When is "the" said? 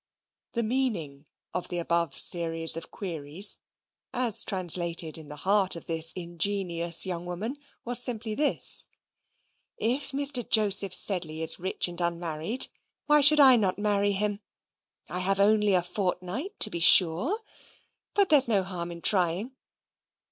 0.53-0.63, 1.67-1.77, 5.27-5.35